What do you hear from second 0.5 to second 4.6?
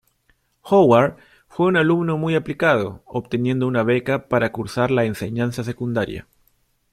Howard fue un alumno muy aplicado, obteniendo una beca para